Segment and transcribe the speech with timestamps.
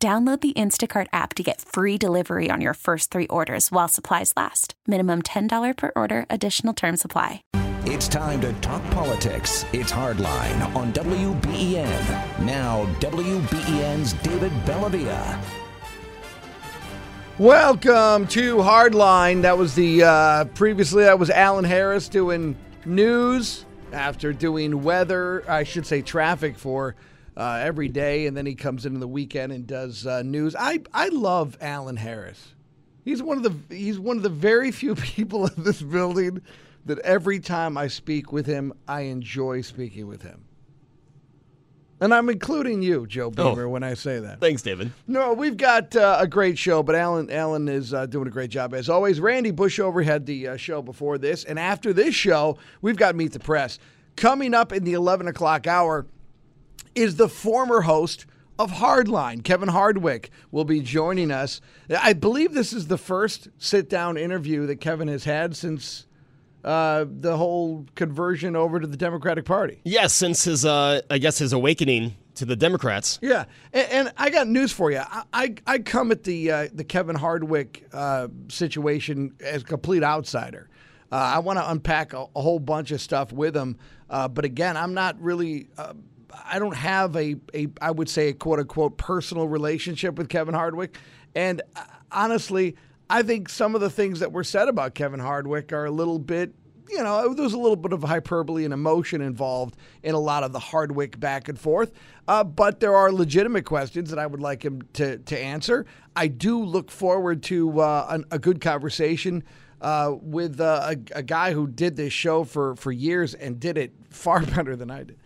[0.00, 4.32] Download the Instacart app to get free delivery on your first three orders while supplies
[4.36, 4.74] last.
[4.86, 7.42] Minimum $10 per order, additional term supply.
[7.84, 9.64] It's time to talk politics.
[9.72, 12.38] It's Hardline on WBEN.
[12.44, 15.42] Now, WBEN's David Bellavia.
[17.36, 19.42] Welcome to Hardline.
[19.42, 22.54] That was the uh, previously that was Alan Harris doing
[22.84, 26.94] news after doing weather, I should say traffic for
[27.38, 30.54] uh, every day, and then he comes into the weekend and does uh, news.
[30.58, 32.54] I I love Alan Harris.
[33.04, 36.42] He's one of the he's one of the very few people in this building
[36.86, 40.44] that every time I speak with him, I enjoy speaking with him.
[42.00, 43.68] And I'm including you, Joe Beamer, Oh.
[43.68, 44.40] when I say that.
[44.40, 44.92] Thanks, David.
[45.08, 48.50] No, we've got uh, a great show, but Alan Alan is uh, doing a great
[48.50, 49.18] job as always.
[49.20, 53.32] Randy Bushover had the uh, show before this, and after this show, we've got Meet
[53.32, 53.80] the Press
[54.16, 56.06] coming up in the 11 o'clock hour.
[56.94, 58.26] Is the former host
[58.58, 61.60] of Hardline, Kevin Hardwick, will be joining us.
[61.88, 66.06] I believe this is the first sit down interview that Kevin has had since
[66.64, 69.80] uh, the whole conversion over to the Democratic Party.
[69.84, 73.18] Yes, since his, uh, I guess, his awakening to the Democrats.
[73.22, 74.98] Yeah, and, and I got news for you.
[74.98, 80.02] I I, I come at the uh, the Kevin Hardwick uh, situation as a complete
[80.02, 80.68] outsider.
[81.10, 83.78] Uh, I want to unpack a, a whole bunch of stuff with him,
[84.10, 85.68] uh, but again, I'm not really.
[86.44, 90.54] I don't have a, a I would say a quote unquote personal relationship with Kevin
[90.54, 90.96] Hardwick,
[91.34, 92.76] and uh, honestly,
[93.10, 96.18] I think some of the things that were said about Kevin Hardwick are a little
[96.18, 96.54] bit
[96.90, 100.52] you know, there's a little bit of hyperbole and emotion involved in a lot of
[100.52, 101.92] the Hardwick back and forth.
[102.26, 105.86] Uh, but there are legitimate questions that I would like him to, to answer.
[106.16, 109.44] I do look forward to uh, an, a good conversation
[109.80, 113.78] uh, with uh, a, a guy who did this show for, for years and did
[113.78, 115.18] it far better than I did.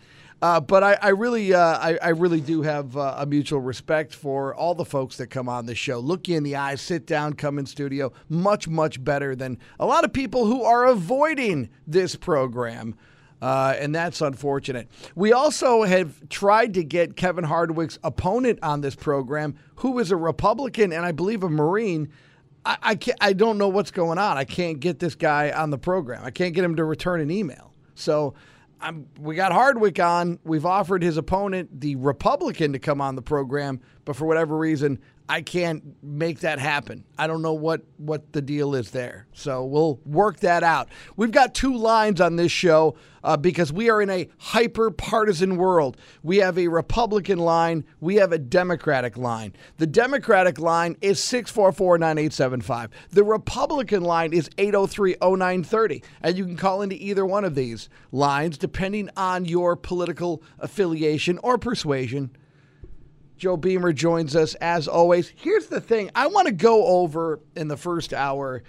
[0.43, 4.13] Uh, but I, I really, uh, I, I really do have uh, a mutual respect
[4.13, 6.01] for all the folks that come on the show.
[6.01, 8.13] Look you in the eyes, sit down, come in studio.
[8.29, 12.97] Much, much better than a lot of people who are avoiding this program.
[13.41, 14.89] Uh, and that's unfortunate.
[15.15, 20.17] We also have tried to get Kevin Hardwick's opponent on this program, who is a
[20.17, 22.09] Republican and I believe a Marine.
[22.65, 24.39] I, I, can't, I don't know what's going on.
[24.39, 26.25] I can't get this guy on the program.
[26.25, 27.73] I can't get him to return an email.
[27.95, 28.35] So
[28.83, 30.39] I'm, we got Hardwick on.
[30.45, 34.99] We've offered his opponent, the Republican, to come on the program, but for whatever reason,
[35.29, 37.05] I can't make that happen.
[37.17, 39.27] I don't know what what the deal is there.
[39.33, 40.89] So we'll work that out.
[41.17, 45.57] We've got two lines on this show uh, because we are in a hyper partisan
[45.57, 45.97] world.
[46.23, 49.55] We have a Republican line, we have a Democratic line.
[49.79, 52.91] The Democratic line is 644 9875.
[53.11, 56.03] The Republican line is 803 0930.
[56.23, 61.39] And you can call into either one of these lines depending on your political affiliation
[61.43, 62.37] or persuasion.
[63.43, 65.33] Joe Beamer joins us as always.
[65.35, 68.63] Here's the thing I want to go over in the first hour.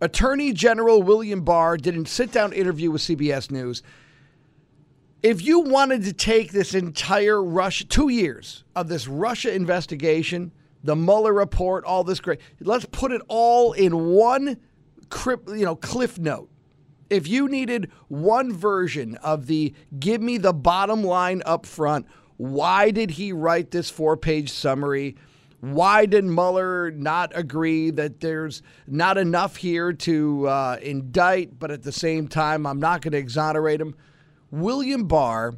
[0.00, 3.82] Attorney General William Barr did a sit down interview with CBS News.
[5.22, 10.52] If you wanted to take this entire Russia, two years of this Russia investigation,
[10.82, 14.56] the Mueller report, all this great, let's put it all in one
[15.48, 16.48] you know, cliff note.
[17.10, 22.90] If you needed one version of the give me the bottom line up front, why
[22.90, 25.16] did he write this four page summary?
[25.60, 31.82] Why did Mueller not agree that there's not enough here to uh, indict, but at
[31.82, 33.94] the same time, I'm not going to exonerate him?
[34.50, 35.54] William Barr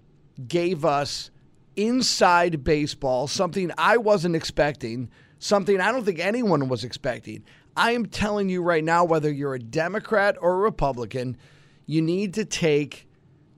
[0.46, 1.30] gave us
[1.74, 7.44] inside baseball, something I wasn't expecting, something I don't think anyone was expecting.
[7.76, 11.36] I am telling you right now, whether you're a Democrat or a Republican,
[11.84, 13.05] you need to take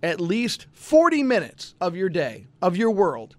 [0.02, 3.36] at least 40 minutes of your day, of your world,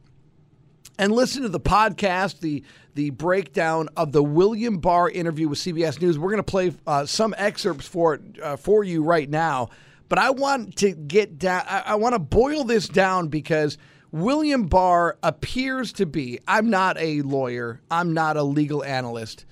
[0.98, 2.64] and listen to the podcast, the
[2.96, 6.20] the breakdown of the William Barr interview with CBS News.
[6.20, 9.70] We're going to play uh, some excerpts for uh, for you right now,
[10.10, 11.64] but I want to get down.
[11.66, 13.78] I, I want to boil this down because
[14.12, 16.40] William Barr appears to be.
[16.48, 17.80] I'm not a lawyer.
[17.90, 19.46] I'm not a legal analyst.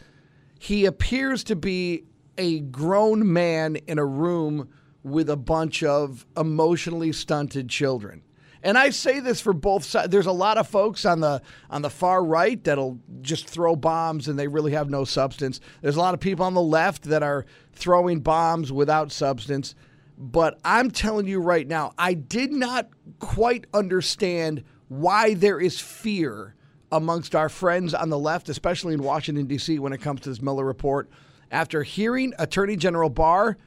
[0.59, 2.03] He appears to be
[2.37, 4.69] a grown man in a room
[5.09, 8.23] with a bunch of emotionally stunted children.
[8.63, 10.09] And I say this for both sides.
[10.09, 14.27] There's a lot of folks on the on the far right that'll just throw bombs
[14.27, 15.59] and they really have no substance.
[15.81, 19.75] There's a lot of people on the left that are throwing bombs without substance.
[20.17, 22.89] But I'm telling you right now, I did not
[23.19, 26.55] quite understand why there is fear
[26.91, 30.41] amongst our friends on the left, especially in Washington, D.C., when it comes to this
[30.41, 31.09] Mueller report.
[31.51, 33.57] After hearing Attorney General Barr,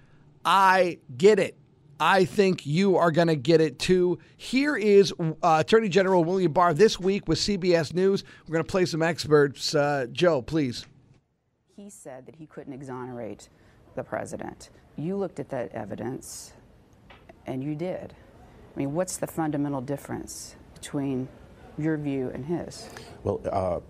[0.44, 1.56] I get it.
[1.98, 4.18] I think you are going to get it too.
[4.38, 8.24] Here is uh, Attorney General William Barr this week with CBS News.
[8.46, 9.74] We're going to play some experts.
[9.74, 10.86] Uh, Joe, please.
[11.76, 13.50] He said that he couldn't exonerate
[13.96, 14.70] the president.
[14.96, 16.54] You looked at that evidence,
[17.46, 18.14] and you did.
[18.74, 21.28] I mean, what's the fundamental difference between
[21.76, 22.88] your view and his?
[23.24, 23.80] Well, uh,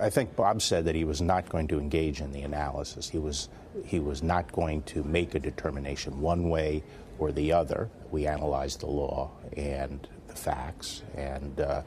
[0.00, 3.08] I think Bob said that he was not going to engage in the analysis.
[3.08, 3.48] He was
[3.84, 6.82] he was not going to make a determination one way
[7.18, 7.90] or the other.
[8.10, 11.82] We analyzed the law and the facts, and uh,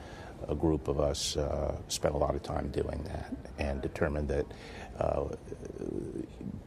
[0.48, 4.46] a group of us uh, spent a lot of time doing that and determined that.
[5.00, 5.26] Uh,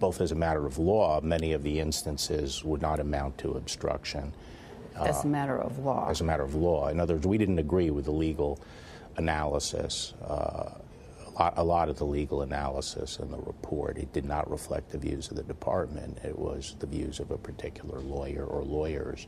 [0.00, 4.34] both as a matter of law, many of the instances would not amount to obstruction.
[4.96, 6.08] As a matter of law.
[6.10, 6.88] As a matter of law.
[6.88, 8.60] In other words, we didn't agree with the legal
[9.16, 10.14] analysis.
[11.36, 14.50] Uh, a lot, a lot of the legal analysis in the report, it did not
[14.50, 16.18] reflect the views of the department.
[16.24, 19.26] It was the views of a particular lawyer or lawyers.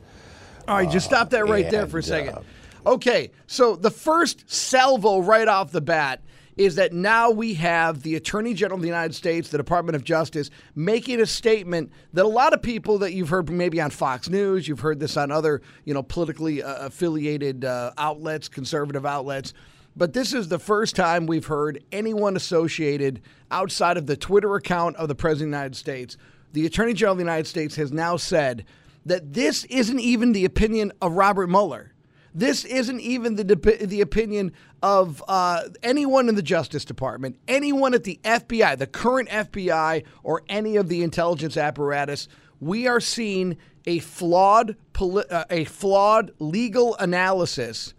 [0.67, 2.37] All right, just stop that right there for a second.
[2.85, 6.21] Okay, so the first salvo right off the bat
[6.57, 10.03] is that now we have the Attorney General of the United States, the Department of
[10.03, 14.29] Justice, making a statement that a lot of people that you've heard maybe on Fox
[14.29, 19.53] News, you've heard this on other, you know, politically uh, affiliated uh, outlets, conservative outlets,
[19.95, 23.21] but this is the first time we've heard anyone associated
[23.51, 26.17] outside of the Twitter account of the President of the United States.
[26.53, 28.65] The Attorney General of the United States has now said
[29.05, 31.93] that this isn't even the opinion of Robert Mueller.
[32.33, 33.43] This isn't even the
[33.83, 34.53] the opinion
[34.83, 40.43] of uh, anyone in the Justice Department, anyone at the FBI, the current FBI, or
[40.47, 42.27] any of the intelligence apparatus.
[42.59, 43.57] We are seeing
[43.87, 47.93] a flawed poli- uh, a flawed legal analysis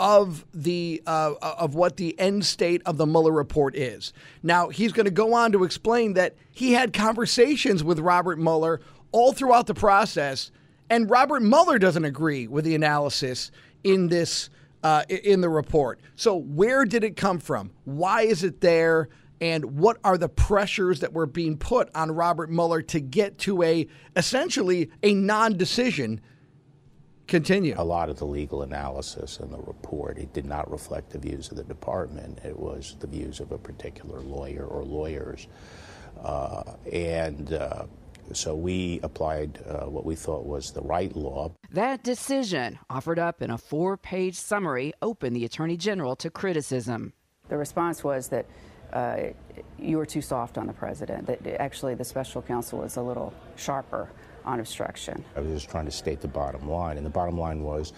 [0.00, 4.14] of the uh, of what the end state of the Mueller report is.
[4.42, 8.80] Now he's going to go on to explain that he had conversations with Robert Mueller
[9.12, 10.50] all throughout the process,
[10.88, 13.50] and Robert Mueller doesn't agree with the analysis
[13.84, 14.48] in this
[14.82, 16.00] uh, in the report.
[16.16, 17.70] So where did it come from?
[17.84, 19.10] Why is it there?
[19.42, 23.62] And what are the pressures that were being put on Robert Mueller to get to
[23.62, 23.86] a
[24.16, 26.22] essentially a non-decision
[27.30, 27.76] Continue.
[27.78, 31.48] A lot of the legal analysis in the report, it did not reflect the views
[31.52, 32.40] of the department.
[32.44, 35.46] It was the views of a particular lawyer or lawyers.
[36.20, 37.84] Uh, and uh,
[38.32, 41.52] so we applied uh, what we thought was the right law.
[41.70, 47.12] That decision, offered up in a four page summary, opened the Attorney General to criticism.
[47.48, 48.46] The response was that
[48.92, 49.18] uh,
[49.78, 53.32] you were too soft on the president, that actually the special counsel was a little
[53.54, 54.10] sharper
[54.44, 55.24] on obstruction.
[55.36, 57.92] I was just trying to state the bottom line, and the bottom line was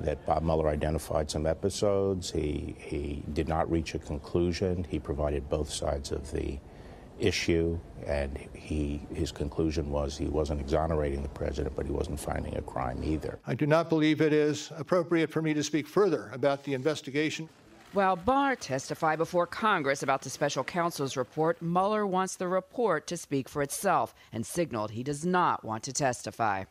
[0.00, 2.30] that Bob Mueller identified some episodes.
[2.30, 4.84] He, he did not reach a conclusion.
[4.88, 6.58] He provided both sides of the
[7.18, 12.56] issue, and he, his conclusion was he wasn't exonerating the president, but he wasn't finding
[12.56, 13.38] a crime either.
[13.46, 17.48] I do not believe it is appropriate for me to speak further about the investigation.
[17.94, 23.16] While Barr testified before Congress about the special counsel's report, Mueller wants the report to
[23.16, 26.64] speak for itself and signaled he does not want to testify.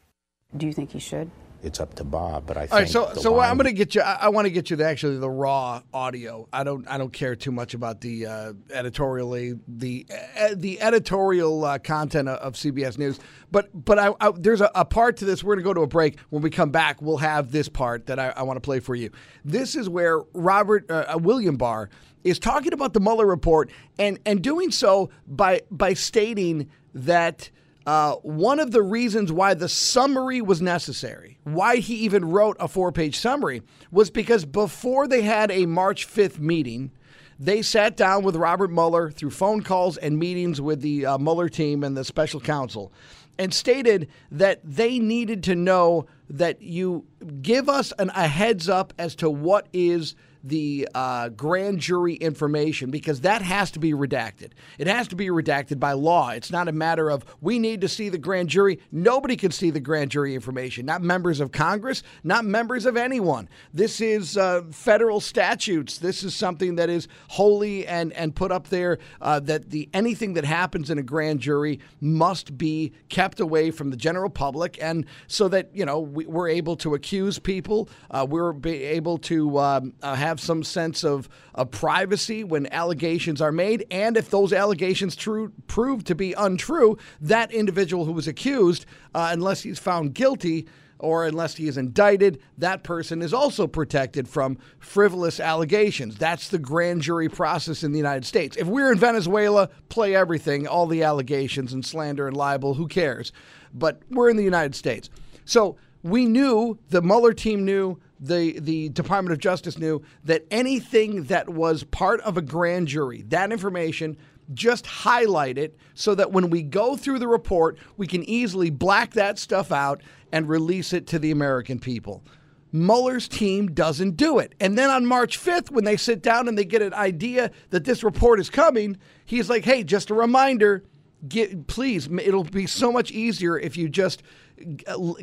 [0.56, 1.32] Do you think he should?
[1.64, 2.74] It's up to Bob, but I think.
[2.74, 3.50] All right, so so line...
[3.50, 4.02] I'm going to get you.
[4.02, 6.48] I, I want to get you the, actually the raw audio.
[6.54, 10.06] I don't I don't care too much about the uh, editorially the
[10.40, 13.20] uh, the editorial uh, content of, of, CBS News,
[13.52, 15.44] but but I, I, there's a, a, part to this.
[15.44, 16.20] We're going to go to a break.
[16.30, 18.94] When we come back, we'll have this part that I, I want to play for
[18.94, 19.10] you.
[19.44, 21.90] This is where Robert uh, uh, William Barr
[22.24, 27.50] is talking about the Mueller report and and doing so by by stating that
[27.88, 32.68] uh, one of the reasons why the summary was necessary, why he even wrote a
[32.68, 36.92] four page summary, was because before they had a March 5th meeting,
[37.40, 41.48] they sat down with Robert Mueller through phone calls and meetings with the uh, Mueller
[41.48, 42.92] team and the special counsel
[43.40, 47.06] and stated that they needed to know that you
[47.42, 50.14] give us an, a heads up as to what is
[50.48, 54.52] the uh, grand jury information because that has to be redacted.
[54.78, 56.30] It has to be redacted by law.
[56.30, 58.80] It's not a matter of we need to see the grand jury.
[58.92, 63.50] Nobody can see the grand jury information, not members of Congress, not members of anyone.
[63.74, 65.98] This is uh, federal statutes.
[65.98, 70.34] This is something that is holy and, and put up there uh, that the anything
[70.36, 75.06] that happens in a grand jury must be kept away from the general public and
[75.28, 77.90] so that, you know, we, are able to accuse people.
[78.12, 83.52] Uh, we're able to um, uh, have some sense of, of privacy when allegations are
[83.52, 83.86] made.
[83.90, 89.30] And if those allegations true, prove to be untrue, that individual who was accused, uh,
[89.32, 90.68] unless he's found guilty,
[91.00, 96.18] or unless he is indicted, that person is also protected from frivolous allegations.
[96.18, 98.58] That's the grand jury process in the United States.
[98.58, 103.32] If we're in Venezuela, play everything, all the allegations and slander and libel, who cares?
[103.74, 105.12] But we're in the United States.
[105.46, 111.24] So we knew, the Mueller team knew, the, the Department of Justice knew that anything
[111.26, 114.18] that was part of a grand jury, that information,
[114.54, 119.14] just highlight it so that when we go through the report, we can easily black
[119.14, 122.24] that stuff out and release it to the American people.
[122.72, 124.54] Mueller's team doesn't do it.
[124.60, 127.86] And then on March 5th, when they sit down and they get an idea that
[127.86, 130.84] this report is coming, he's like, hey, just a reminder,
[131.28, 134.24] get, please, it'll be so much easier if you just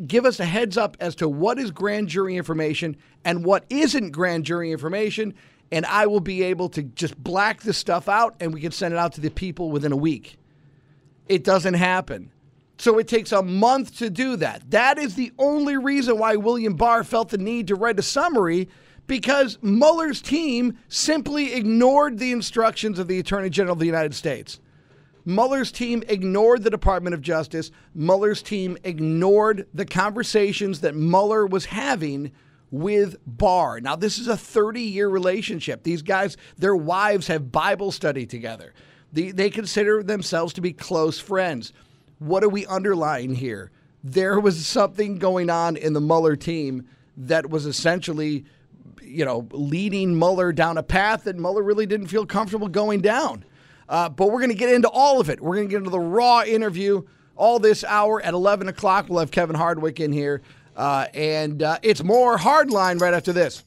[0.07, 4.11] give us a heads up as to what is grand jury information and what isn't
[4.11, 5.33] grand jury information,
[5.71, 8.93] and I will be able to just black this stuff out and we can send
[8.93, 10.37] it out to the people within a week.
[11.27, 12.31] It doesn't happen.
[12.77, 14.69] So it takes a month to do that.
[14.71, 18.67] That is the only reason why William Barr felt the need to write a summary
[19.07, 24.59] because Mueller's team simply ignored the instructions of the Attorney General of the United States.
[25.25, 27.71] Mueller's team ignored the Department of Justice.
[27.95, 32.31] Mueller's team ignored the conversations that Mueller was having
[32.69, 33.79] with Barr.
[33.79, 35.83] Now, this is a 30 year relationship.
[35.83, 38.73] These guys, their wives have Bible study together.
[39.11, 41.73] They, they consider themselves to be close friends.
[42.19, 43.71] What are we underlying here?
[44.03, 48.45] There was something going on in the Mueller team that was essentially,
[49.01, 53.45] you know, leading Mueller down a path that Mueller really didn't feel comfortable going down.
[53.87, 55.41] Uh, but we're going to get into all of it.
[55.41, 57.03] We're going to get into the raw interview
[57.35, 59.07] all this hour at 11 o'clock.
[59.09, 60.41] We'll have Kevin Hardwick in here.
[60.75, 63.63] Uh, and uh, it's more hardline right after this.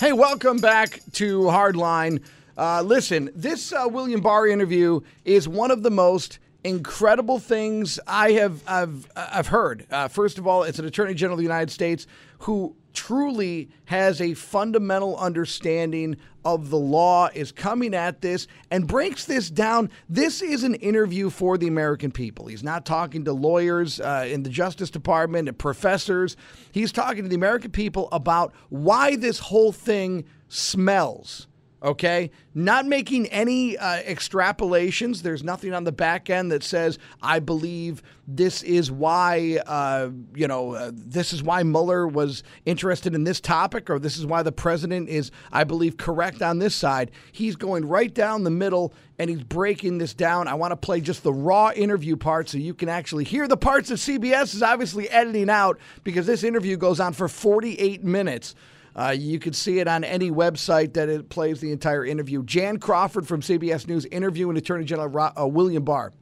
[0.00, 2.22] Hey, welcome back to Hardline.
[2.58, 8.32] Uh, listen, this uh, William Barr interview is one of the most incredible things I
[8.32, 9.86] have I've I've heard.
[9.90, 12.06] Uh, first of all, it's an Attorney General of the United States
[12.40, 19.24] who truly has a fundamental understanding of the law, is coming at this and breaks
[19.24, 19.90] this down.
[20.08, 22.46] This is an interview for the American people.
[22.46, 26.36] He's not talking to lawyers uh, in the Justice Department and professors.
[26.72, 31.46] He's talking to the American people about why this whole thing smells
[31.82, 32.30] okay?
[32.54, 35.22] Not making any uh, extrapolations.
[35.22, 40.46] There's nothing on the back end that says, I believe this is why, uh, you
[40.46, 44.42] know, uh, this is why Mueller was interested in this topic, or this is why
[44.42, 47.10] the president is, I believe, correct on this side.
[47.32, 50.48] He's going right down the middle and he's breaking this down.
[50.48, 53.56] I want to play just the raw interview part so you can actually hear the
[53.56, 58.54] parts that CBS is obviously editing out because this interview goes on for 48 minutes.
[58.94, 62.42] Uh, you can see it on any website that it plays the entire interview.
[62.44, 66.12] Jan Crawford from CBS News interviewing Attorney General uh, William Barr.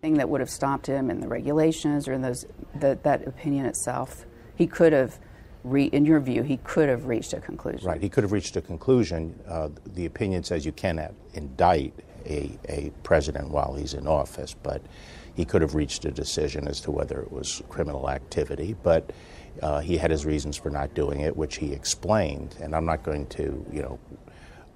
[0.00, 2.46] Thing that would have stopped him in the regulations or in those
[2.80, 4.24] the, that opinion itself,
[4.56, 5.18] he could have.
[5.64, 7.88] Re, in your view, he could have reached a conclusion.
[7.88, 9.36] Right, he could have reached a conclusion.
[9.48, 11.92] Uh, the opinion says you cannot indict
[12.24, 14.80] a, a president while he's in office, but
[15.34, 18.76] he could have reached a decision as to whether it was criminal activity.
[18.80, 19.12] But
[19.62, 23.02] uh, he had his reasons for not doing it, which he explained, and I'm not
[23.02, 23.98] going to, you know,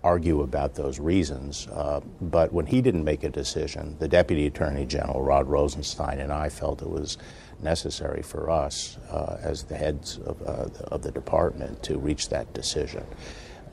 [0.03, 1.69] argue about those reasons.
[1.69, 6.33] Uh, but when he didn't make a decision, the Deputy Attorney General, Rod Rosenstein, and
[6.33, 7.19] I felt it was
[7.63, 12.53] necessary for us, uh, as the heads of, uh, of, the department, to reach that
[12.55, 13.05] decision.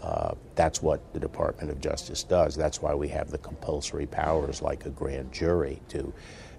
[0.02, 2.56] Uh, that's what the Department of Justice does.
[2.56, 6.14] That's why we have the compulsory powers like a grand jury to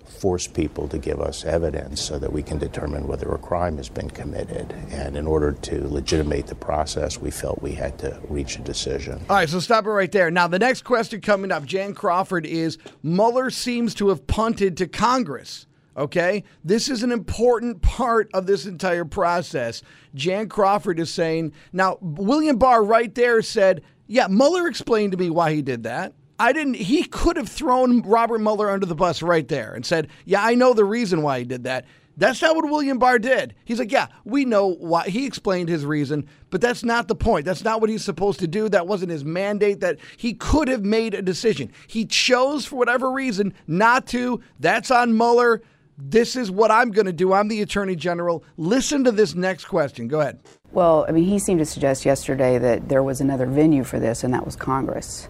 [0.08, 3.88] force people to give us evidence so that we can determine whether a crime has
[3.88, 4.72] been committed.
[4.90, 9.20] And in order to legitimate the process, we felt we had to reach a decision.
[9.28, 10.30] All right, so stop it right there.
[10.30, 14.86] Now, the next question coming up, Jan Crawford, is Mueller seems to have punted to
[14.86, 15.66] Congress.
[15.96, 16.44] Okay?
[16.64, 19.82] This is an important part of this entire process.
[20.14, 25.28] Jan Crawford is saying, now, William Barr right there said, yeah, Mueller explained to me
[25.28, 26.14] why he did that.
[26.38, 26.74] I didn't.
[26.74, 30.54] He could have thrown Robert Mueller under the bus right there and said, "Yeah, I
[30.54, 31.84] know the reason why he did that."
[32.18, 33.54] That's not what William Barr did.
[33.64, 35.08] He's like, yeah, we know why.
[35.08, 37.44] He explained his reason, but that's not the point.
[37.44, 38.68] That's not what he's supposed to do.
[38.68, 39.78] That wasn't his mandate.
[39.78, 41.70] That he could have made a decision.
[41.86, 44.42] He chose, for whatever reason, not to.
[44.58, 45.62] That's on Mueller.
[45.96, 47.32] This is what I'm going to do.
[47.32, 48.42] I'm the Attorney General.
[48.56, 50.08] Listen to this next question.
[50.08, 50.40] Go ahead.
[50.72, 54.24] Well, I mean, he seemed to suggest yesterday that there was another venue for this,
[54.24, 55.28] and that was Congress.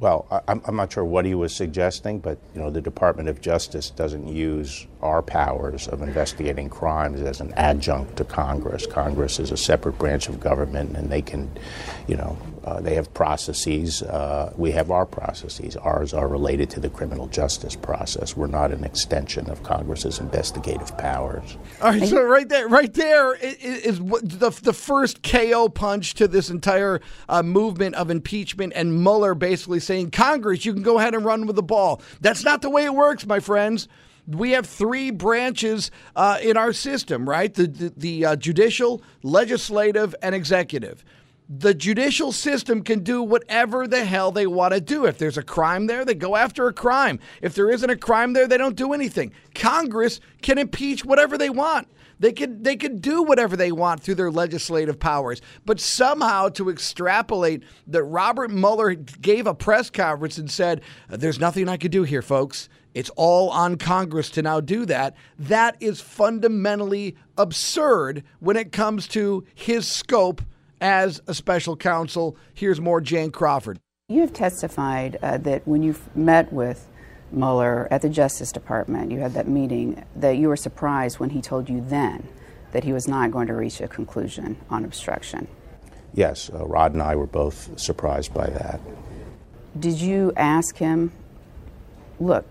[0.00, 3.40] Well, I, I'm not sure what he was suggesting, but you know, the Department of
[3.40, 8.86] Justice doesn't use our powers of investigating crimes as an adjunct to Congress.
[8.86, 11.48] Congress is a separate branch of government, and they can,
[12.08, 14.02] you know, uh, they have processes.
[14.02, 15.76] Uh, we have our processes.
[15.76, 18.36] Ours are related to the criminal justice process.
[18.36, 21.58] We're not an extension of Congress's investigative powers.
[21.82, 26.48] All right, so right there, right there is, the the first KO punch to this
[26.48, 31.24] entire uh, movement of impeachment, and Mueller basically saying, "Congress, you can go ahead and
[31.24, 33.88] run with the ball." That's not the way it works, my friends
[34.26, 37.52] we have three branches uh, in our system, right?
[37.52, 41.04] The the, the uh, judicial, legislative, and executive
[41.48, 45.04] the judicial system can do whatever the hell they want to do.
[45.04, 47.18] If there's a crime there, they go after a crime.
[47.42, 49.32] If there isn't a crime there, they don't do anything.
[49.54, 51.88] Congress can impeach whatever they want.
[52.18, 55.42] They could they could do whatever they want through their legislative powers.
[55.66, 61.68] But somehow to extrapolate that Robert Mueller gave a press conference and said, "There's nothing
[61.68, 62.68] I could do here, folks.
[62.94, 69.08] It's all on Congress to now do that." That is fundamentally absurd when it comes
[69.08, 70.40] to his scope
[70.84, 72.36] as a special counsel.
[72.52, 73.80] Here's more Jane Crawford.
[74.08, 76.86] You have testified uh, that when you met with
[77.32, 81.40] Mueller at the Justice Department, you had that meeting, that you were surprised when he
[81.40, 82.28] told you then
[82.72, 85.48] that he was not going to reach a conclusion on obstruction.
[86.12, 88.78] Yes, uh, Rod and I were both surprised by that.
[89.80, 91.12] Did you ask him,
[92.20, 92.44] look,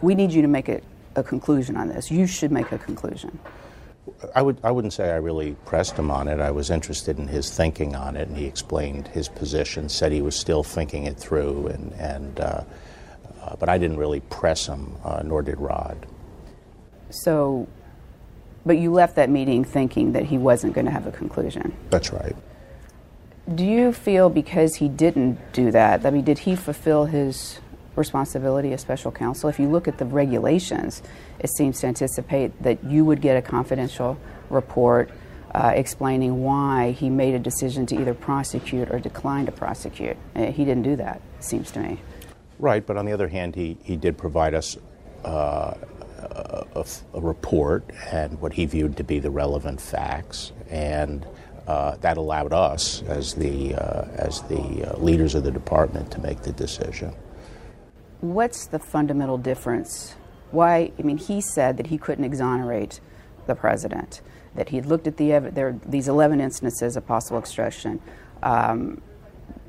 [0.00, 0.80] we need you to make a,
[1.14, 2.10] a conclusion on this.
[2.10, 3.38] You should make a conclusion.
[4.34, 6.40] I would I wouldn't say I really pressed him on it.
[6.40, 9.88] I was interested in his thinking on it, and he explained his position.
[9.88, 12.64] Said he was still thinking it through, and and uh,
[13.42, 16.06] uh, but I didn't really press him, uh, nor did Rod.
[17.10, 17.68] So,
[18.64, 21.74] but you left that meeting thinking that he wasn't going to have a conclusion.
[21.90, 22.36] That's right.
[23.54, 26.06] Do you feel because he didn't do that?
[26.06, 27.58] I mean, did he fulfill his
[27.96, 29.48] responsibility as special counsel.
[29.48, 31.02] If you look at the regulations,
[31.38, 34.18] it seems to anticipate that you would get a confidential
[34.48, 35.10] report
[35.54, 40.16] uh, explaining why he made a decision to either prosecute or decline to prosecute.
[40.36, 41.98] Uh, he didn't do that, it seems to me.
[42.58, 44.76] Right, but on the other hand, he, he did provide us
[45.24, 45.74] uh,
[46.18, 51.26] a, a, a, report and what he viewed to be the relevant facts, and
[51.66, 56.20] uh, that allowed us, as the, uh, as the uh, leaders of the department, to
[56.20, 57.14] make the decision
[58.20, 60.14] what's the fundamental difference?
[60.50, 60.92] Why?
[60.98, 63.00] I mean, he said that he couldn't exonerate
[63.46, 64.20] the president,
[64.54, 68.00] that he looked at the there these 11 instances of possible obstruction.
[68.42, 69.02] Um,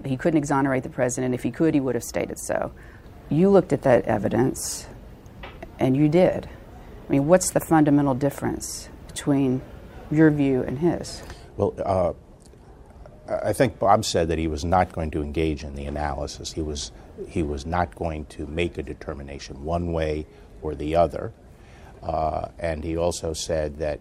[0.06, 1.34] he couldn't exonerate the president.
[1.34, 2.72] If he could, he would have stated so.
[3.30, 4.88] You looked at that evidence,
[5.80, 6.48] and you did.
[6.48, 9.62] I mean, what's the fundamental difference between
[10.10, 11.22] your view and his?
[11.58, 12.14] Well, uh,
[13.44, 16.54] I think Bob said that he was not going to engage in the analysis.
[16.54, 16.92] He was
[17.28, 20.26] he was not going to make a determination one way
[20.62, 21.34] or the other.
[22.02, 24.00] Uh, and he also said that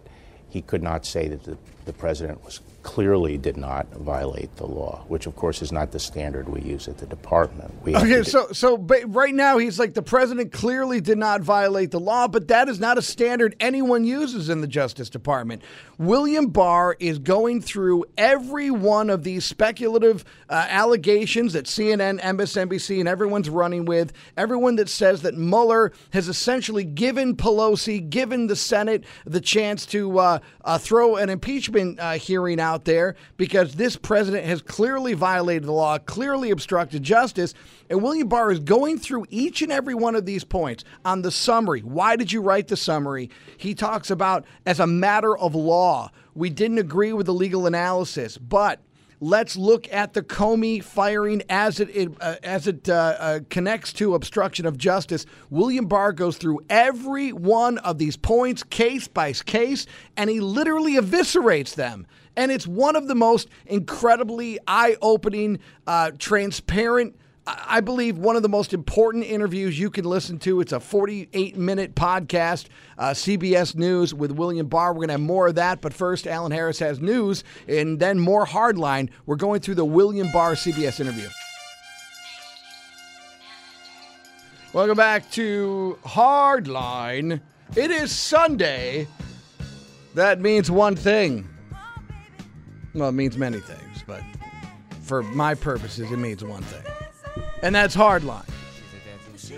[0.49, 5.03] he could not say that the, the president was clearly did not violate the law,
[5.07, 7.73] which of course is not the standard we use at the department.
[7.83, 11.99] We okay, so so right now he's like the president clearly did not violate the
[11.99, 15.61] law, but that is not a standard anyone uses in the Justice Department.
[15.97, 22.99] William Barr is going through every one of these speculative uh, allegations that CNN, MSNBC,
[22.99, 24.11] and everyone's running with.
[24.35, 30.17] Everyone that says that Mueller has essentially given Pelosi, given the Senate the chance to
[30.17, 35.13] uh, uh, throw an impeachment uh, hearing out out there because this president has clearly
[35.13, 37.53] violated the law, clearly obstructed justice.
[37.89, 41.31] And William Barr is going through each and every one of these points on the
[41.31, 41.81] summary.
[41.81, 43.29] Why did you write the summary?
[43.57, 46.11] He talks about as a matter of law.
[46.33, 48.79] We didn't agree with the legal analysis, but
[49.21, 53.93] let's look at the Comey firing as it, it uh, as it uh, uh, connects
[53.93, 55.25] to obstruction of justice.
[55.49, 59.85] William Barr goes through every one of these points, case by case,
[60.17, 62.07] and he literally eviscerates them.
[62.35, 67.15] And it's one of the most incredibly eye opening, uh, transparent,
[67.47, 70.61] I believe one of the most important interviews you can listen to.
[70.61, 72.67] It's a 48 minute podcast,
[72.97, 74.93] uh, CBS News with William Barr.
[74.93, 75.81] We're going to have more of that.
[75.81, 79.09] But first, Alan Harris has news and then more hardline.
[79.25, 81.29] We're going through the William Barr CBS interview.
[84.71, 87.41] Welcome back to Hardline.
[87.75, 89.07] It is Sunday.
[90.13, 91.49] That means one thing.
[92.93, 94.21] Well, it means many things, but
[95.01, 96.83] for my purposes, it means one thing.
[97.63, 98.45] And that's hardline.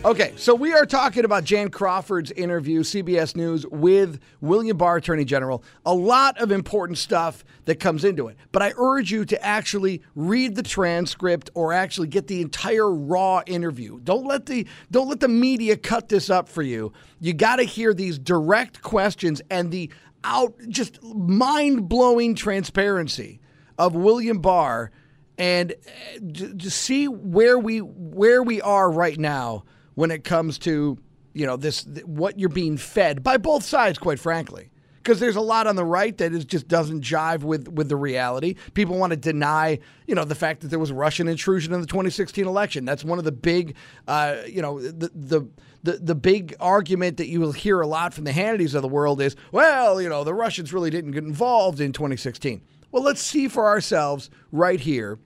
[0.06, 5.24] Okay, so we are talking about Jan Crawford's interview, CBS News, with William Barr, Attorney
[5.24, 5.64] General.
[5.86, 8.38] A lot of important stuff that comes into it.
[8.52, 13.44] But I urge you to actually read the transcript or actually get the entire raw
[13.46, 14.00] interview.
[14.04, 16.92] Don't let the don't let the media cut this up for you.
[17.20, 19.90] You got to hear these direct questions and the
[20.24, 23.40] out just mind-blowing transparency
[23.78, 24.92] of William Barr
[25.38, 26.20] and uh,
[26.60, 29.64] to see where we where we are right now
[29.96, 30.98] when it comes to
[31.34, 34.70] you know this what you're being fed by both sides quite frankly
[35.04, 37.96] because there's a lot on the right that is just doesn't jive with with the
[37.96, 38.56] reality.
[38.74, 41.88] People want to deny, you know, the fact that there was Russian intrusion in the
[41.88, 42.86] 2016 election.
[42.86, 43.76] That's one of the big,
[44.08, 45.48] uh, you know, the the.
[45.86, 48.88] The, the big argument that you will hear a lot from the Hannitys of the
[48.88, 52.62] world is, well, you know, the Russians really didn't get involved in 2016.
[52.90, 55.20] Well, let's see for ourselves right here.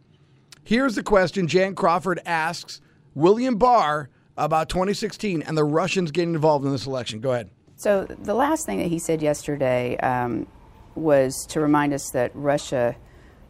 [0.64, 2.82] Here's the question Jan Crawford asks
[3.14, 7.20] William Barr about 2016 and the Russians getting involved in this election.
[7.20, 7.52] Go ahead.
[7.78, 10.48] So, the last thing that he said yesterday um,
[10.96, 12.96] was to remind us that Russia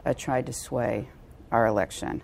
[0.06, 1.08] uh, tried to sway
[1.50, 2.22] our election.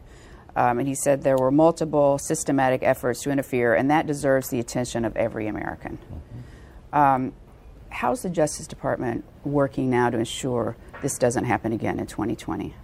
[0.53, 4.59] Um, and he said there were multiple systematic efforts to interfere, and that deserves the
[4.59, 5.97] attention of every American.
[5.97, 6.97] Mm-hmm.
[6.97, 7.33] Um,
[7.89, 12.75] how's the Justice Department working now to ensure this doesn't happen again in 2020?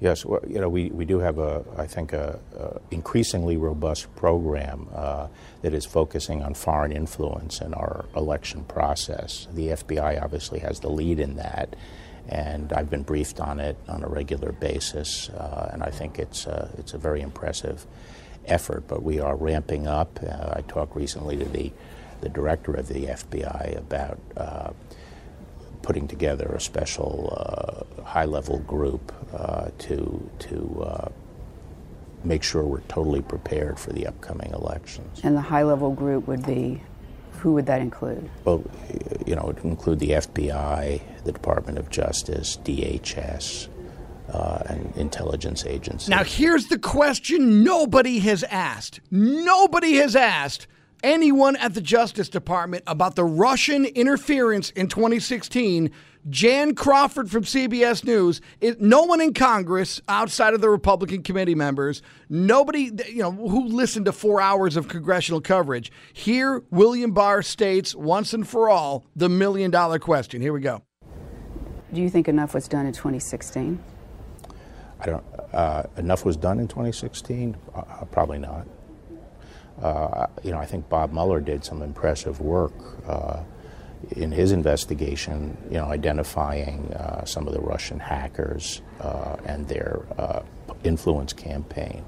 [0.00, 4.14] Yes, well, you know, we, we do have a, I think, a, a increasingly robust
[4.16, 5.28] program uh,
[5.60, 9.46] that is focusing on foreign influence in our election process.
[9.52, 11.76] The FBI obviously has the lead in that,
[12.30, 16.46] and I've been briefed on it on a regular basis, uh, and I think it's,
[16.46, 17.84] uh, it's a very impressive
[18.46, 20.18] effort, but we are ramping up.
[20.22, 21.72] Uh, I talked recently to the,
[22.22, 24.70] the director of the FBI about uh,
[25.82, 31.08] putting together a special uh, high-level group uh, to to uh,
[32.24, 35.20] make sure we're totally prepared for the upcoming elections.
[35.22, 36.82] And the high-level group would be,
[37.38, 38.28] who would that include?
[38.44, 38.62] Well,
[39.26, 43.68] you know, it would include the FBI, the Department of Justice, DHS.
[44.28, 46.08] Uh, and intelligence agencies.
[46.08, 49.00] Now, here's the question nobody has asked.
[49.10, 50.68] Nobody has asked
[51.02, 55.90] anyone at the Justice Department about the Russian interference in 2016.
[56.28, 58.40] Jan Crawford from CBS News.
[58.60, 63.68] It, no one in Congress outside of the Republican committee members, nobody you know who
[63.68, 65.90] listened to four hours of congressional coverage.
[66.12, 70.42] Here, William Barr states once and for all the million dollar question.
[70.42, 70.82] Here we go.
[71.92, 73.82] Do you think enough was done in 2016?
[75.00, 75.24] I don't.
[75.52, 77.56] Uh, enough was done in 2016.
[77.74, 78.66] Uh, probably not.
[79.82, 82.72] Uh, you know, I think Bob Mueller did some impressive work
[83.08, 83.42] uh,
[84.12, 90.02] in his investigation, you know, identifying uh, some of the Russian hackers uh, and their
[90.18, 90.42] uh,
[90.84, 92.04] influence campaign.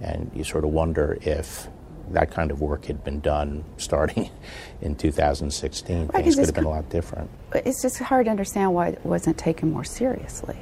[0.00, 1.68] And you sort of wonder if
[2.10, 4.30] that kind of work had been done starting
[4.80, 7.30] in 2016, right, things could have been a lot different.
[7.54, 10.56] It's just hard to understand why it wasn't taken more seriously.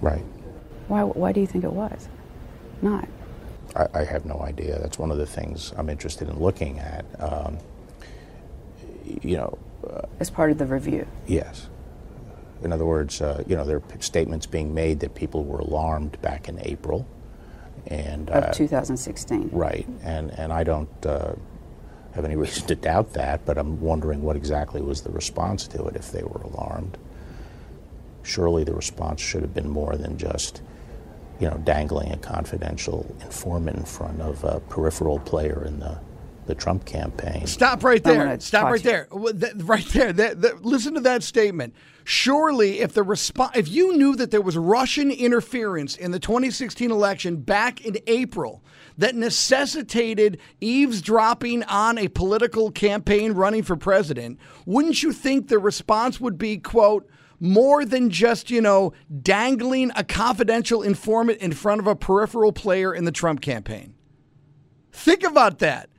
[0.00, 0.24] Right.
[0.88, 2.08] Why, why do you think it was
[2.82, 3.08] not?
[3.74, 4.78] I, I, have no idea.
[4.78, 7.04] That's one of the things I'm interested in looking at.
[7.18, 7.58] Um,
[9.04, 9.58] you know,
[9.88, 11.06] uh, as part of the review.
[11.26, 11.68] Yes.
[12.62, 16.20] In other words, uh, you know, there are statements being made that people were alarmed
[16.22, 17.06] back in April,
[17.88, 19.50] and of uh, 2016.
[19.52, 21.34] Right, and and I don't uh,
[22.14, 25.86] have any reason to doubt that, but I'm wondering what exactly was the response to
[25.86, 26.96] it if they were alarmed.
[28.22, 30.62] Surely the response should have been more than just
[31.40, 35.98] you know, dangling a confidential informant in front of a peripheral player in the
[36.46, 37.46] the Trump campaign.
[37.46, 38.38] Stop right there.
[38.40, 39.08] Stop right there.
[39.10, 40.12] Right there.
[40.12, 41.74] That, that, listen to that statement.
[42.04, 46.90] Surely, if the resp- if you knew that there was Russian interference in the 2016
[46.90, 48.62] election back in April
[48.98, 56.20] that necessitated eavesdropping on a political campaign running for president, wouldn't you think the response
[56.20, 57.08] would be, quote,
[57.44, 62.94] more than just, you know, dangling a confidential informant in front of a peripheral player
[62.94, 63.94] in the Trump campaign.
[64.92, 65.90] Think about that.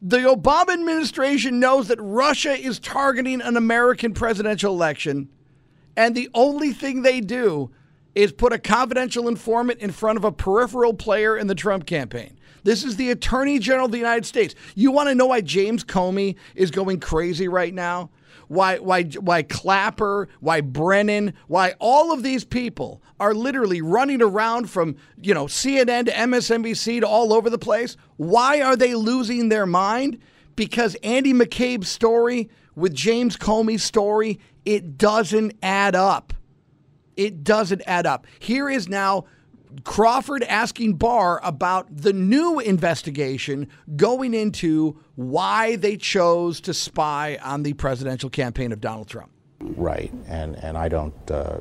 [0.00, 5.30] The Obama administration knows that Russia is targeting an American presidential election,
[5.96, 7.72] and the only thing they do
[8.14, 12.38] is put a confidential informant in front of a peripheral player in the Trump campaign.
[12.62, 14.54] This is the Attorney General of the United States.
[14.76, 18.10] You want to know why James Comey is going crazy right now?
[18.48, 24.70] Why why why Clapper, why Brennan, why all of these people are literally running around
[24.70, 27.96] from, you know, CNN to MSNBC to all over the place.
[28.16, 30.18] Why are they losing their mind?
[30.56, 36.32] because Andy McCabe's story with James Comey's story, it doesn't add up.
[37.16, 38.26] It doesn't add up.
[38.38, 39.26] Here is now
[39.82, 47.62] Crawford asking Barr about the new investigation going into why they chose to spy on
[47.62, 49.30] the presidential campaign of Donald Trump.
[49.60, 51.58] Right, and and I don't uh,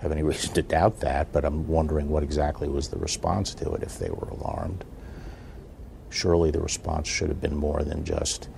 [0.00, 3.72] have any reason to doubt that, but I'm wondering what exactly was the response to
[3.74, 4.84] it if they were alarmed.
[6.10, 8.48] Surely the response should have been more than just,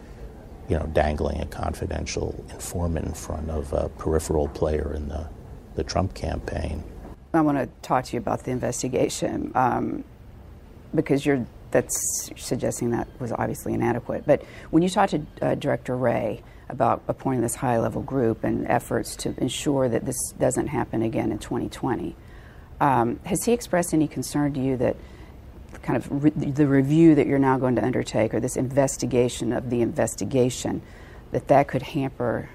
[0.69, 5.29] you know, dangling a confidential informant in front of a peripheral player in the,
[5.75, 6.85] the Trump campaign.
[7.35, 10.05] I want to talk to you about the investigation um,
[10.95, 14.25] because you're that's suggesting that was obviously inadequate.
[14.27, 18.67] But when you talked to uh, Director Wray about appointing this high level group and
[18.67, 22.17] efforts to ensure that this doesn't happen again in 2020,
[22.81, 24.97] um, has he expressed any concern to you that
[25.83, 29.69] kind of re- the review that you're now going to undertake or this investigation of
[29.71, 30.81] the investigation
[31.33, 32.49] that that could hamper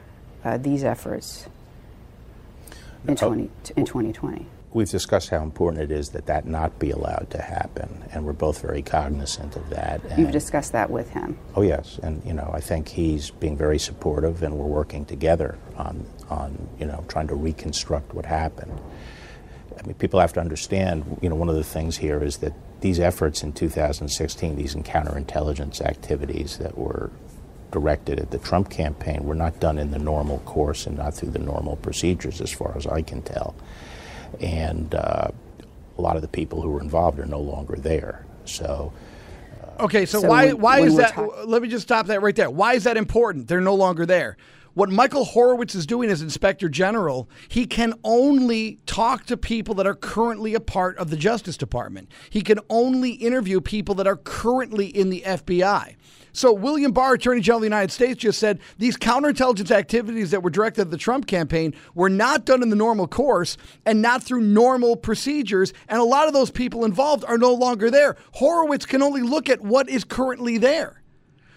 [0.43, 1.47] uh, these efforts
[3.07, 4.47] in, 20, in 2020?
[4.73, 8.33] We've discussed how important it is that that not be allowed to happen, and we're
[8.33, 10.01] both very cognizant of that.
[10.17, 11.37] You've discussed that with him.
[11.55, 15.57] Oh yes, and you know I think he's being very supportive, and we're working together
[15.77, 18.79] on on you know trying to reconstruct what happened.
[19.77, 21.17] I mean, people have to understand.
[21.21, 25.81] You know, one of the things here is that these efforts in 2016, these counterintelligence
[25.81, 27.11] activities that were
[27.71, 31.31] directed at the Trump campaign, were not done in the normal course and not through
[31.31, 33.55] the normal procedures, as far as I can tell
[34.41, 35.29] and uh,
[35.97, 38.25] a lot of the people who were involved are no longer there.
[38.45, 38.93] So.
[39.61, 41.13] Uh, okay, so, so why when, why when is that?
[41.13, 42.49] Ta- let me just stop that right there.
[42.49, 43.47] Why is that important?
[43.47, 44.37] They're no longer there.
[44.73, 49.85] What Michael Horowitz is doing as Inspector General, he can only talk to people that
[49.85, 52.09] are currently a part of the Justice Department.
[52.31, 55.95] He can only interview people that are currently in the FBI.
[56.33, 60.41] So William Barr, Attorney General of the United States, just said these counterintelligence activities that
[60.41, 64.23] were directed at the Trump campaign were not done in the normal course and not
[64.23, 65.73] through normal procedures.
[65.87, 68.17] And a lot of those people involved are no longer there.
[68.33, 71.02] Horowitz can only look at what is currently there.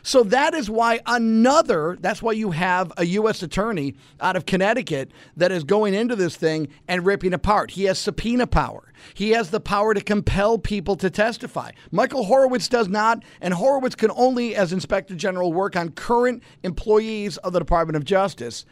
[0.07, 3.43] So that is why another, that's why you have a U.S.
[3.43, 7.73] attorney out of Connecticut that is going into this thing and ripping apart.
[7.73, 8.93] He has subpoena power.
[9.15, 11.73] He has the power to compel people to testify.
[11.91, 17.37] Michael Horowitz does not, and Horowitz can only, as Inspector General, work on current employees
[17.39, 18.65] of the Department of Justice.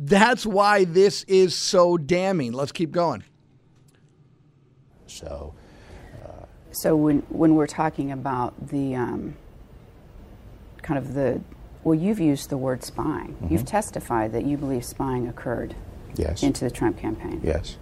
[0.00, 2.52] That's why this is so damning.
[2.52, 3.22] Let's keep going.
[5.06, 5.54] So,
[6.24, 9.36] uh, so when when we're talking about the um,
[10.82, 11.40] kind of the
[11.82, 13.28] well, you've used the word spying.
[13.34, 13.52] Mm-hmm.
[13.52, 15.74] You've testified that you believe spying occurred
[16.16, 16.42] yes.
[16.42, 17.40] into the Trump campaign.
[17.42, 17.76] Yes.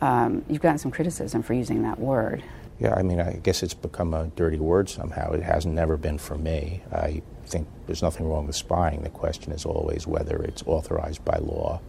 [0.00, 2.42] Um, you've gotten some criticism for using that word.
[2.78, 5.32] Yeah, I mean, I guess it's become a dirty word somehow.
[5.32, 6.82] It hasn't never been for me.
[6.92, 9.02] I think there's nothing wrong with spying.
[9.02, 11.80] The question is always whether it's authorized by law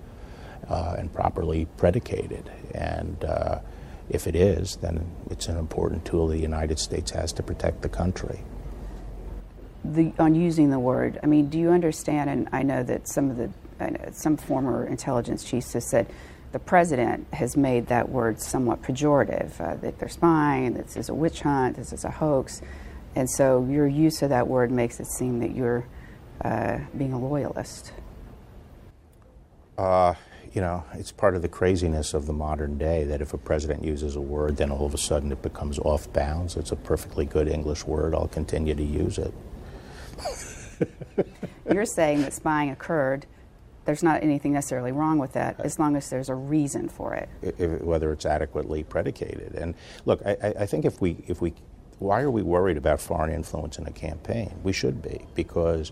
[0.68, 2.52] uh, and properly predicated.
[2.74, 3.60] And uh,
[4.10, 7.90] if it is, then it's an important tool the United States has to protect the
[7.90, 8.42] country
[9.84, 12.30] the, on using the word, I mean, do you understand?
[12.30, 13.50] And I know that some of the
[14.12, 16.08] some former intelligence chiefs have said
[16.52, 19.60] the president has made that word somewhat pejorative.
[19.60, 20.74] Uh, that they're spying.
[20.74, 21.78] This is a witch hunt.
[21.78, 22.62] This is a hoax.
[23.16, 25.86] And so your use of that word makes it seem that you're
[26.44, 27.92] uh, being a loyalist.
[29.78, 30.14] Uh,
[30.54, 33.84] you know, it's part of the craziness of the modern day that if a president
[33.84, 36.58] uses a word, then all of a sudden it becomes off bounds.
[36.58, 38.14] It's a perfectly good English word.
[38.14, 39.34] I'll continue to use it.
[41.72, 43.26] You're saying that spying occurred.
[43.86, 47.30] There's not anything necessarily wrong with that, as long as there's a reason for it.
[47.42, 49.56] If, whether it's adequately predicated.
[49.56, 51.54] And look, I, I think if we, if we,
[52.00, 54.60] why are we worried about foreign influence in a campaign?
[54.64, 55.92] We should be, because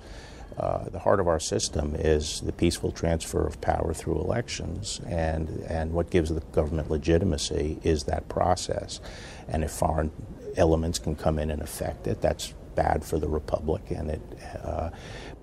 [0.60, 5.50] uh, the heart of our system is the peaceful transfer of power through elections, and,
[5.68, 9.00] and what gives the government legitimacy is that process.
[9.48, 10.12] And if foreign
[10.58, 14.22] elements can come in and affect it, that's bad for the republic, and it.
[14.63, 14.89] Uh,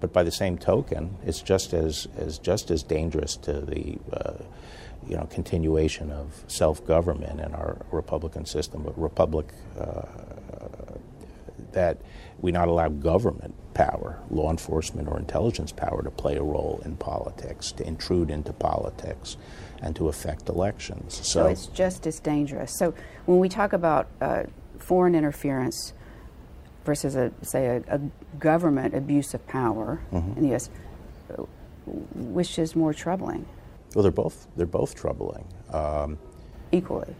[0.00, 3.98] but by the same token, it's just as, as just as dangerous to the.
[4.12, 4.42] Uh,
[5.08, 9.46] you know, continuation of self-government in our republican system, but republic
[9.78, 10.02] uh,
[11.76, 11.98] that
[12.40, 16.96] we not allow government power, law enforcement or intelligence power, to play a role in
[16.96, 19.36] politics, to intrude into politics,
[19.80, 21.14] and to affect elections.
[21.14, 22.76] So, so it's just as dangerous.
[22.76, 22.94] So
[23.26, 24.44] when we talk about uh,
[24.78, 25.92] foreign interference
[26.86, 28.00] versus a say a, a
[28.38, 30.38] government abuse of power mm-hmm.
[30.38, 30.70] in the U.S.,
[32.14, 33.44] which is more troubling?
[33.94, 35.44] Well, they're both they're both troubling.
[35.72, 36.18] Um,
[36.72, 37.14] Equally.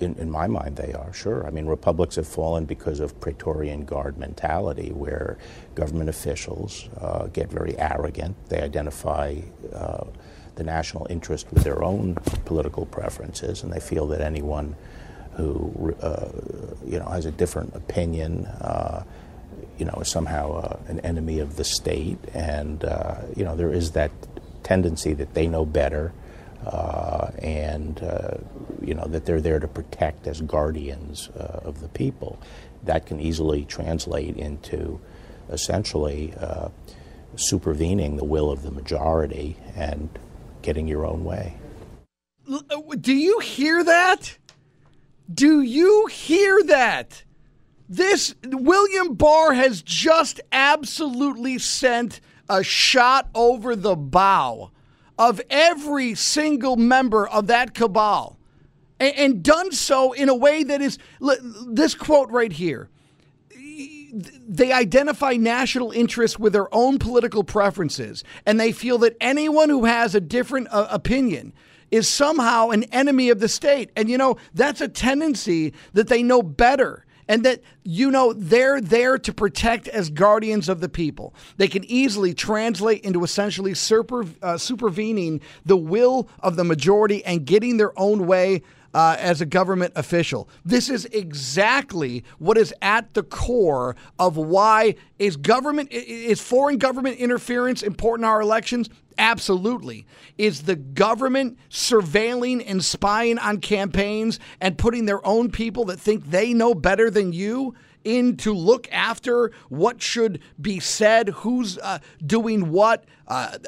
[0.00, 1.46] In, in, my mind, they are, sure.
[1.46, 5.36] I mean, republics have fallen because of Praetorian Guard mentality, where
[5.74, 8.34] government officials uh, get very arrogant.
[8.48, 9.36] They identify
[9.74, 10.04] uh,
[10.54, 12.14] the national interest with their own
[12.46, 14.74] political preferences, and they feel that anyone
[15.36, 16.28] who, uh,
[16.84, 19.04] you know, has a different opinion, uh,
[19.78, 22.18] you know, is somehow uh, an enemy of the state.
[22.32, 24.10] And, uh, you know, there is that
[24.62, 26.12] tendency that they know better
[26.66, 28.38] uh, and uh,
[28.80, 32.40] you know that they're there to protect as guardians of the people.
[32.84, 34.98] That can easily translate into
[35.50, 36.32] essentially
[37.36, 40.08] supervening the will of the majority and
[40.62, 41.54] getting your own way.
[43.00, 44.38] Do you hear that?
[45.32, 47.24] Do you hear that?
[47.88, 54.70] This William Barr has just absolutely sent a shot over the bow
[55.18, 58.38] of every single member of that cabal
[58.98, 60.98] and, and done so in a way that is
[61.66, 62.90] this quote right here
[64.46, 69.84] they identify national interests with their own political preferences, and they feel that anyone who
[69.86, 71.52] has a different uh, opinion
[71.94, 73.90] is somehow an enemy of the state.
[73.94, 78.80] And you know, that's a tendency that they know better and that you know they're
[78.80, 81.34] there to protect as guardians of the people.
[81.56, 87.46] They can easily translate into essentially super, uh, supervening the will of the majority and
[87.46, 88.62] getting their own way.
[88.94, 90.48] Uh, as a government official.
[90.64, 97.18] This is exactly what is at the core of why is government is foreign government
[97.18, 98.88] interference important in our elections?
[99.18, 100.06] Absolutely.
[100.38, 106.26] Is the government surveilling and spying on campaigns and putting their own people that think
[106.30, 111.98] they know better than you in to look after what should be said, who's uh,
[112.24, 113.58] doing what, uh,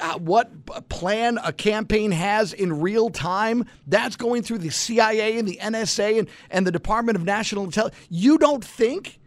[0.00, 3.64] uh, what plan a campaign has in real time?
[3.86, 8.00] That's going through the CIA and the NSA and, and the Department of National Intelligence.
[8.08, 9.18] You don't think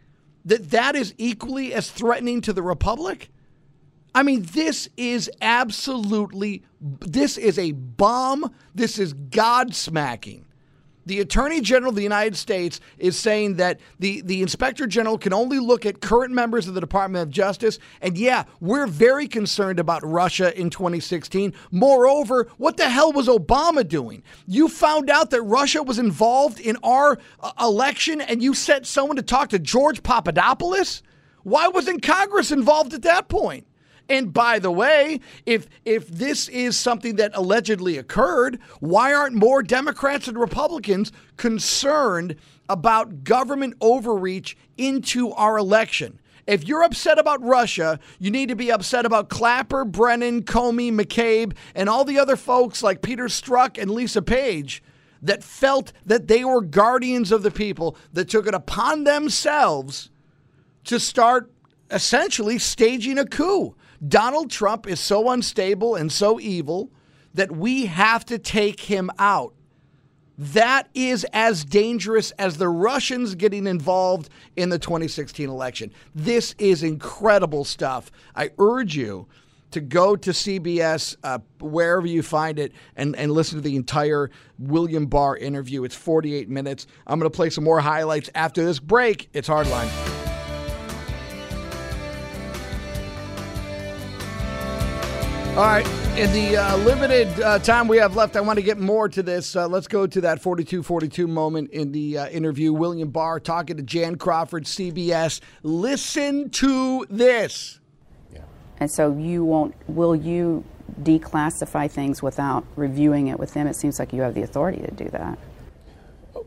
[0.44, 3.30] that that is equally as threatening to the Republic?
[4.14, 8.54] I mean, this is absolutely, this is a bomb.
[8.74, 10.43] This is God smacking.
[11.06, 15.32] The Attorney General of the United States is saying that the, the Inspector General can
[15.32, 17.78] only look at current members of the Department of Justice.
[18.00, 21.52] And yeah, we're very concerned about Russia in 2016.
[21.70, 24.22] Moreover, what the hell was Obama doing?
[24.46, 29.16] You found out that Russia was involved in our uh, election and you sent someone
[29.16, 31.02] to talk to George Papadopoulos?
[31.42, 33.66] Why wasn't Congress involved at that point?
[34.08, 39.62] And by the way, if if this is something that allegedly occurred, why aren't more
[39.62, 42.36] Democrats and Republicans concerned
[42.68, 46.20] about government overreach into our election?
[46.46, 51.54] If you're upset about Russia, you need to be upset about Clapper, Brennan, Comey, McCabe,
[51.74, 54.82] and all the other folks like Peter Strzok and Lisa Page
[55.22, 60.10] that felt that they were guardians of the people that took it upon themselves
[60.84, 61.50] to start
[61.90, 63.74] essentially staging a coup.
[64.06, 66.90] Donald Trump is so unstable and so evil
[67.34, 69.54] that we have to take him out.
[70.36, 75.92] That is as dangerous as the Russians getting involved in the 2016 election.
[76.14, 78.10] This is incredible stuff.
[78.34, 79.28] I urge you
[79.70, 84.30] to go to CBS, uh, wherever you find it, and, and listen to the entire
[84.58, 85.84] William Barr interview.
[85.84, 86.86] It's 48 minutes.
[87.06, 89.28] I'm going to play some more highlights after this break.
[89.32, 90.23] It's Hardline.
[95.56, 95.86] All right.
[96.18, 99.22] In the uh, limited uh, time we have left, I want to get more to
[99.22, 99.54] this.
[99.54, 102.72] Uh, let's go to that 42 42 moment in the uh, interview.
[102.72, 105.40] William Barr talking to Jan Crawford, CBS.
[105.62, 107.78] Listen to this.
[108.32, 108.40] Yeah.
[108.78, 110.64] And so you won't, will you
[111.02, 113.68] declassify things without reviewing it with them?
[113.68, 115.38] It seems like you have the authority to do that.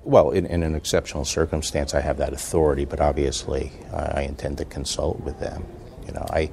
[0.04, 4.66] Well, in, in an exceptional circumstance, I have that authority, but obviously I intend to
[4.66, 5.66] consult with them.
[6.06, 6.50] You know, I.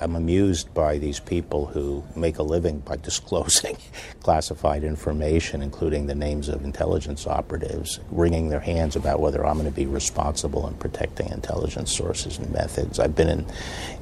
[0.00, 3.76] I'm amused by these people who make a living by disclosing
[4.20, 9.66] classified information, including the names of intelligence operatives, wringing their hands about whether I'm going
[9.66, 12.98] to be responsible in protecting intelligence sources and methods.
[12.98, 13.46] I've been in,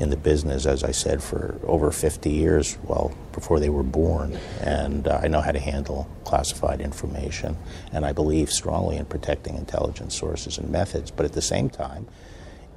[0.01, 4.39] in the business, as I said, for over 50 years, well, before they were born,
[4.61, 7.57] and uh, I know how to handle classified information,
[7.93, 12.07] and I believe strongly in protecting intelligence sources and methods, but at the same time,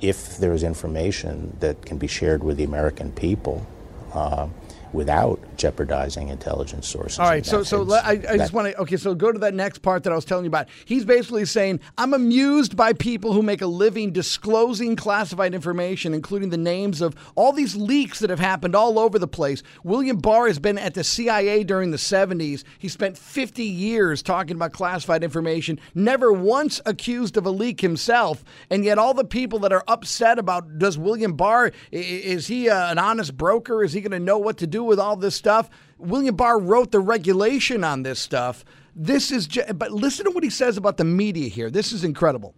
[0.01, 3.65] if there is information that can be shared with the American people,
[4.13, 4.47] uh,
[4.93, 7.19] without jeopardizing intelligence sources.
[7.19, 9.81] All right, so so I, I just want to okay, so go to that next
[9.81, 10.67] part that I was telling you about.
[10.85, 16.49] He's basically saying I'm amused by people who make a living disclosing classified information, including
[16.49, 19.63] the names of all these leaks that have happened all over the place.
[19.83, 22.63] William Barr has been at the CIA during the 70s.
[22.79, 28.43] He spent 50 years talking about classified information, never once accused of a leak himself,
[28.69, 32.91] and yet all the people that are upset about does William Barr is he uh,
[32.91, 33.83] an honest broker?
[33.83, 35.69] Is he going to know what to do with all this stuff?
[35.97, 38.63] William Barr wrote the regulation on this stuff.
[38.95, 41.69] This is, just, but listen to what he says about the media here.
[41.69, 42.55] This is incredible.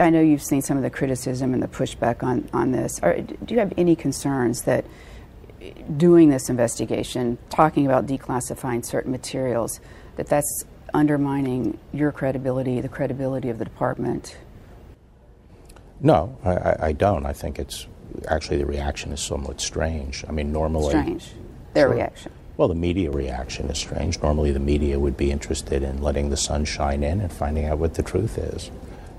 [0.00, 2.98] I know you've seen some of the criticism and the pushback on, on this.
[3.00, 4.84] Are, do you have any concerns that
[5.62, 9.80] uh, doing this investigation, talking about declassifying certain materials,
[10.16, 14.36] that that's undermining your credibility, the credibility of the department?
[16.00, 17.26] No, I, I don't.
[17.26, 17.86] I think it's
[18.28, 20.24] actually the reaction is somewhat strange.
[20.28, 20.90] I mean, normally.
[20.90, 21.26] Strange.
[21.74, 21.96] Their sure.
[21.96, 22.32] reaction.
[22.56, 24.20] Well, the media reaction is strange.
[24.20, 27.78] Normally, the media would be interested in letting the sun shine in and finding out
[27.78, 28.72] what the truth is.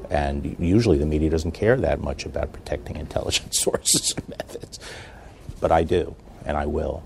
[0.10, 4.80] And usually, the media doesn't care that much about protecting intelligence sources and methods.
[5.62, 7.04] But I do, and I will.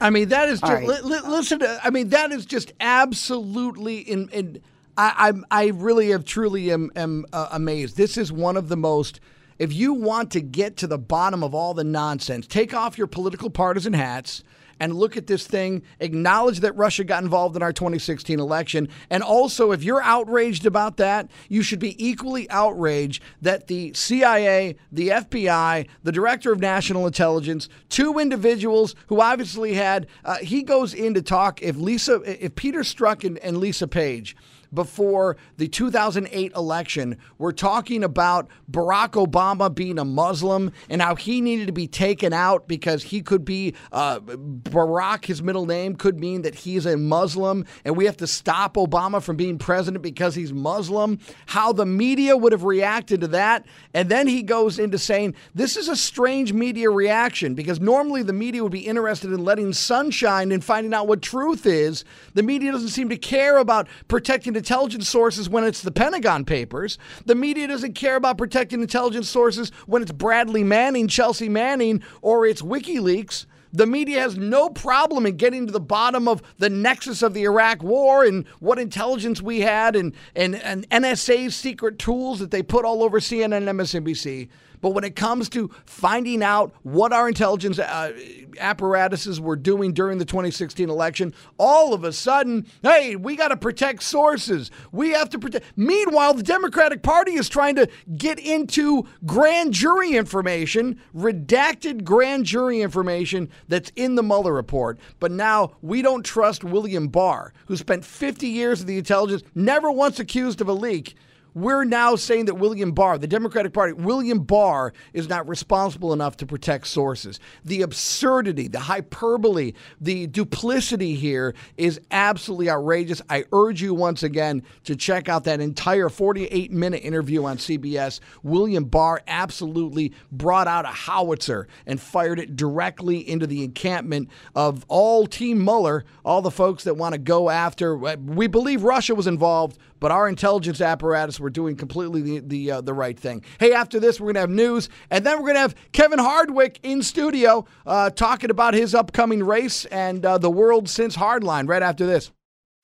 [0.00, 0.72] I mean, that is just.
[0.72, 0.86] Right.
[0.86, 4.28] Li- li- listen, to, I mean, that is just absolutely in.
[4.30, 4.62] in
[4.98, 7.98] I, I, I really have truly am, am uh, amazed.
[7.98, 9.20] This is one of the most
[9.58, 13.06] if you want to get to the bottom of all the nonsense, take off your
[13.06, 14.42] political partisan hats
[14.80, 18.88] and look at this thing, acknowledge that Russia got involved in our 2016 election.
[19.10, 24.76] And also, if you're outraged about that, you should be equally outraged that the CIA,
[24.92, 30.92] the FBI, the Director of National Intelligence, two individuals who obviously had, uh, he goes
[30.92, 34.36] in to talk if Lisa, if Peter Strzok and, and Lisa Page,
[34.76, 41.40] before the 2008 election were talking about Barack Obama being a Muslim and how he
[41.40, 46.20] needed to be taken out because he could be, uh, Barack, his middle name, could
[46.20, 50.36] mean that he's a Muslim and we have to stop Obama from being president because
[50.36, 51.18] he's Muslim.
[51.46, 53.66] How the media would have reacted to that.
[53.94, 58.32] And then he goes into saying, this is a strange media reaction because normally the
[58.32, 62.04] media would be interested in letting sunshine and finding out what truth is.
[62.34, 66.98] The media doesn't seem to care about protecting intelligence sources when it's the Pentagon Papers.
[67.24, 72.44] The media doesn't care about protecting intelligence sources when it's Bradley Manning, Chelsea Manning, or
[72.44, 73.46] it's WikiLeaks.
[73.72, 77.44] The media has no problem in getting to the bottom of the nexus of the
[77.44, 82.64] Iraq War and what intelligence we had and, and, and NSA's secret tools that they
[82.64, 84.48] put all over CNN and MSNBC.
[84.80, 88.12] But when it comes to finding out what our intelligence uh,
[88.58, 93.56] apparatuses were doing during the 2016 election, all of a sudden, hey, we got to
[93.56, 94.70] protect sources.
[94.92, 95.64] We have to protect.
[95.76, 102.80] Meanwhile, the Democratic Party is trying to get into grand jury information, redacted grand jury
[102.80, 104.98] information that's in the Mueller report.
[105.20, 109.90] But now we don't trust William Barr, who spent 50 years in the intelligence, never
[109.90, 111.14] once accused of a leak
[111.56, 116.36] we're now saying that William Barr, the Democratic Party, William Barr is not responsible enough
[116.36, 117.40] to protect sources.
[117.64, 123.22] The absurdity, the hyperbole, the duplicity here is absolutely outrageous.
[123.30, 128.20] I urge you once again to check out that entire 48 minute interview on CBS.
[128.42, 134.84] William Barr absolutely brought out a howitzer and fired it directly into the encampment of
[134.88, 138.06] all Team Mueller, all the folks that want to go after.
[138.06, 142.70] Uh, we believe Russia was involved, but our intelligence apparatus were doing completely the the,
[142.70, 143.42] uh, the right thing.
[143.58, 146.18] Hey, after this, we're going to have news, and then we're going to have Kevin
[146.18, 151.68] Hardwick in studio uh, talking about his upcoming race and uh, the world since Hardline.
[151.68, 152.32] Right after this.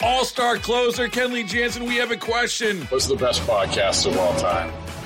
[0.03, 2.83] All star closer Kenley Jansen, we have a question.
[2.87, 4.73] What's the best podcast of all time?